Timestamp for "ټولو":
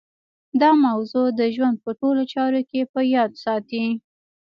1.99-2.21